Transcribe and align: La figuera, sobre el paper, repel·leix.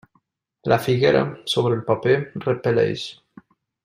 La 0.63 0.79
figuera, 0.85 1.19
sobre 1.55 1.75
el 1.79 1.83
paper, 1.91 2.15
repel·leix. 2.47 3.05